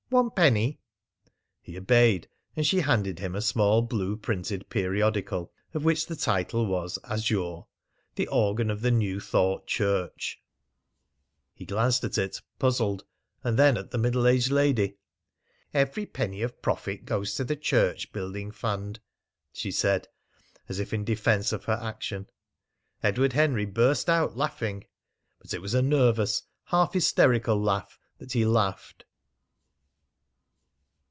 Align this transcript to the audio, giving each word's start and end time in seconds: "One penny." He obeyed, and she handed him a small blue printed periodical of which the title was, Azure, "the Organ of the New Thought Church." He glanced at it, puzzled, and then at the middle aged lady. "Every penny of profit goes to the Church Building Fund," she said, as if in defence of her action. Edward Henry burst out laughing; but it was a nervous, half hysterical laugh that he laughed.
"One 0.11 0.29
penny." 0.31 0.81
He 1.61 1.77
obeyed, 1.77 2.27
and 2.53 2.67
she 2.67 2.81
handed 2.81 3.19
him 3.19 3.33
a 3.33 3.41
small 3.41 3.81
blue 3.81 4.17
printed 4.17 4.69
periodical 4.69 5.53
of 5.73 5.85
which 5.85 6.05
the 6.05 6.17
title 6.17 6.65
was, 6.65 6.99
Azure, 7.05 7.61
"the 8.15 8.27
Organ 8.27 8.69
of 8.69 8.81
the 8.81 8.91
New 8.91 9.21
Thought 9.21 9.67
Church." 9.67 10.41
He 11.55 11.63
glanced 11.63 12.03
at 12.03 12.17
it, 12.17 12.41
puzzled, 12.59 13.05
and 13.41 13.57
then 13.57 13.77
at 13.77 13.91
the 13.91 13.97
middle 13.97 14.27
aged 14.27 14.51
lady. 14.51 14.97
"Every 15.73 16.05
penny 16.05 16.41
of 16.41 16.61
profit 16.61 17.05
goes 17.05 17.33
to 17.35 17.45
the 17.45 17.55
Church 17.55 18.11
Building 18.11 18.51
Fund," 18.51 18.99
she 19.53 19.71
said, 19.71 20.09
as 20.67 20.77
if 20.77 20.93
in 20.93 21.05
defence 21.05 21.53
of 21.53 21.63
her 21.63 21.79
action. 21.81 22.29
Edward 23.01 23.31
Henry 23.31 23.65
burst 23.65 24.09
out 24.09 24.35
laughing; 24.35 24.83
but 25.39 25.53
it 25.53 25.61
was 25.61 25.73
a 25.73 25.81
nervous, 25.81 26.43
half 26.65 26.91
hysterical 26.91 27.57
laugh 27.57 27.97
that 28.17 28.33
he 28.33 28.43
laughed. 28.45 29.05